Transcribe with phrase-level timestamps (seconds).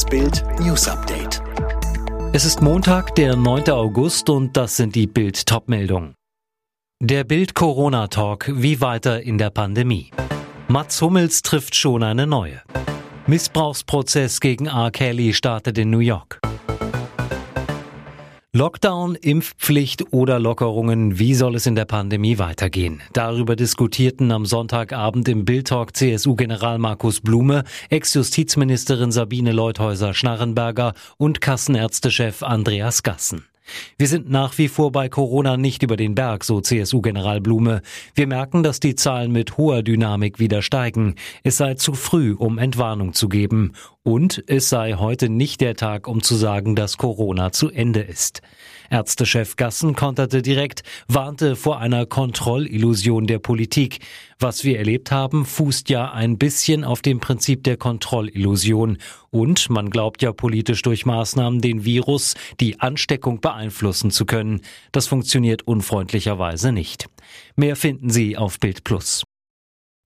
[0.00, 1.42] Das Bild News Update.
[2.32, 3.68] Es ist Montag, der 9.
[3.68, 6.14] August und das sind die Bild Topmeldungen.
[7.02, 10.10] Der Bild Corona Talk, wie weiter in der Pandemie.
[10.68, 12.62] Mats Hummels trifft schon eine neue.
[13.26, 14.90] Missbrauchsprozess gegen R.
[14.90, 16.40] Kelly startet in New York.
[18.52, 23.00] Lockdown, Impfpflicht oder Lockerungen, wie soll es in der Pandemie weitergehen?
[23.12, 33.04] Darüber diskutierten am Sonntagabend im Bildtalk CSU-General Markus Blume, Ex-Justizministerin Sabine Leuthäuser-Schnarrenberger und Kassenärztechef Andreas
[33.04, 33.44] Gassen.
[33.98, 37.82] Wir sind nach wie vor bei Corona nicht über den Berg, so CSU-General Blume.
[38.14, 41.14] Wir merken, dass die Zahlen mit hoher Dynamik wieder steigen.
[41.42, 43.72] Es sei zu früh, um Entwarnung zu geben.
[44.02, 48.40] Und es sei heute nicht der Tag, um zu sagen, dass Corona zu Ende ist.
[48.88, 53.98] Ärztechef Gassen konterte direkt, warnte vor einer Kontrollillusion der Politik.
[54.38, 58.96] Was wir erlebt haben, fußt ja ein bisschen auf dem Prinzip der Kontrollillusion.
[59.28, 64.62] Und man glaubt ja politisch durch Maßnahmen den Virus, die Ansteckung beeinflussen zu können.
[64.92, 67.06] Das funktioniert unfreundlicherweise nicht.
[67.54, 69.24] Mehr finden Sie auf Bild Plus.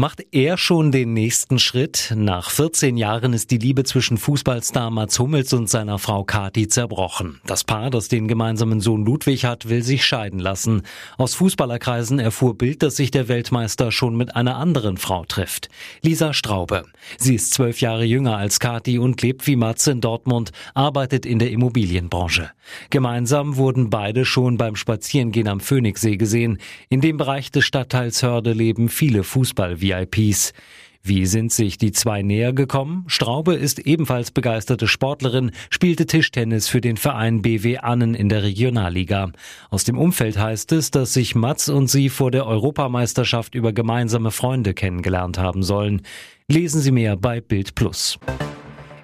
[0.00, 2.14] Macht er schon den nächsten Schritt?
[2.14, 7.40] Nach 14 Jahren ist die Liebe zwischen Fußballstar Mats Hummels und seiner Frau Kati zerbrochen.
[7.46, 10.82] Das Paar, das den gemeinsamen Sohn Ludwig hat, will sich scheiden lassen.
[11.16, 15.68] Aus Fußballerkreisen erfuhr Bild, dass sich der Weltmeister schon mit einer anderen Frau trifft.
[16.00, 16.84] Lisa Straube.
[17.16, 21.40] Sie ist zwölf Jahre jünger als Kati und lebt wie Mats in Dortmund, arbeitet in
[21.40, 22.52] der Immobilienbranche.
[22.90, 26.58] Gemeinsam wurden beide schon beim Spazierengehen am Phoenixsee gesehen.
[26.88, 30.52] In dem Bereich des Stadtteils Hörde leben viele Fußball VIPs.
[31.02, 33.04] Wie sind sich die zwei näher gekommen?
[33.06, 39.30] Straube ist ebenfalls begeisterte Sportlerin, spielte Tischtennis für den Verein BW Annen in der Regionalliga.
[39.70, 44.30] Aus dem Umfeld heißt es, dass sich Mats und sie vor der Europameisterschaft über gemeinsame
[44.30, 46.02] Freunde kennengelernt haben sollen.
[46.48, 48.18] Lesen Sie mehr bei Bild Plus.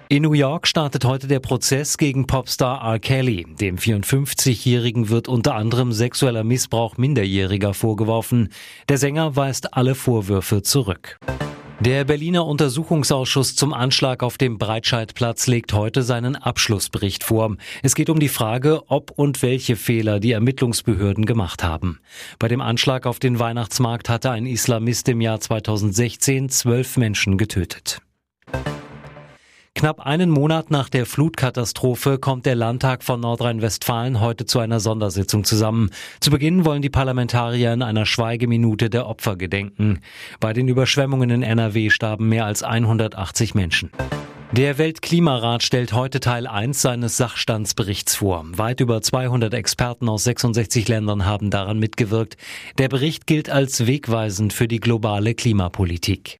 [0.07, 2.99] In New York startet heute der Prozess gegen Popstar R.
[2.99, 3.47] Kelly.
[3.59, 8.49] Dem 54-Jährigen wird unter anderem sexueller Missbrauch Minderjähriger vorgeworfen.
[8.87, 11.17] Der Sänger weist alle Vorwürfe zurück.
[11.79, 17.57] Der Berliner Untersuchungsausschuss zum Anschlag auf dem Breitscheidplatz legt heute seinen Abschlussbericht vor.
[17.81, 21.99] Es geht um die Frage, ob und welche Fehler die Ermittlungsbehörden gemacht haben.
[22.37, 28.01] Bei dem Anschlag auf den Weihnachtsmarkt hatte ein Islamist im Jahr 2016 zwölf Menschen getötet.
[29.77, 35.43] Knapp einen Monat nach der Flutkatastrophe kommt der Landtag von Nordrhein-Westfalen heute zu einer Sondersitzung
[35.43, 35.89] zusammen.
[36.21, 39.99] Zu Beginn wollen die Parlamentarier in einer Schweigeminute der Opfer gedenken.
[40.39, 43.91] Bei den Überschwemmungen in NRW starben mehr als 180 Menschen.
[44.53, 48.45] Der Weltklimarat stellt heute Teil 1 seines Sachstandsberichts vor.
[48.53, 52.37] Weit über 200 Experten aus 66 Ländern haben daran mitgewirkt.
[52.77, 56.39] Der Bericht gilt als wegweisend für die globale Klimapolitik.